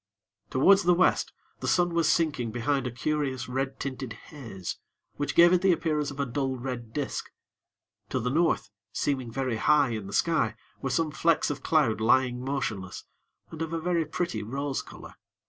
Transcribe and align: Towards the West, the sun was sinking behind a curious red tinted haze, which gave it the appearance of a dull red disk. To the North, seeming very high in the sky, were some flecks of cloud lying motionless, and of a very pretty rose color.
Towards 0.49 0.81
the 0.81 0.95
West, 0.95 1.31
the 1.59 1.67
sun 1.67 1.93
was 1.93 2.11
sinking 2.11 2.49
behind 2.49 2.87
a 2.87 2.91
curious 2.91 3.47
red 3.47 3.79
tinted 3.79 4.13
haze, 4.13 4.77
which 5.17 5.35
gave 5.35 5.53
it 5.53 5.61
the 5.61 5.71
appearance 5.71 6.09
of 6.09 6.19
a 6.19 6.25
dull 6.25 6.55
red 6.55 6.91
disk. 6.91 7.29
To 8.09 8.19
the 8.19 8.31
North, 8.31 8.71
seeming 8.91 9.29
very 9.31 9.57
high 9.57 9.89
in 9.89 10.07
the 10.07 10.13
sky, 10.13 10.55
were 10.81 10.89
some 10.89 11.11
flecks 11.11 11.51
of 11.51 11.61
cloud 11.61 12.01
lying 12.01 12.43
motionless, 12.43 13.03
and 13.51 13.61
of 13.61 13.73
a 13.73 13.79
very 13.79 14.07
pretty 14.07 14.41
rose 14.41 14.81
color. 14.81 15.17